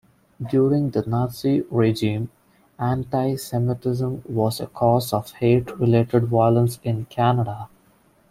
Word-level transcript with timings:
During 0.49 0.89
the 0.89 1.03
Nazi 1.05 1.61
regime, 1.69 2.31
anti-Semitism 2.79 4.23
was 4.27 4.59
a 4.59 4.65
cause 4.65 5.13
of 5.13 5.29
hate 5.33 5.77
related 5.77 6.23
violence 6.25 6.79
in 6.83 7.05
Canada. 7.05 7.69